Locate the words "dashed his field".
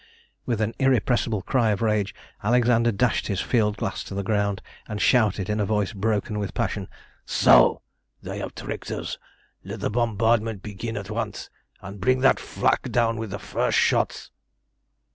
2.91-3.77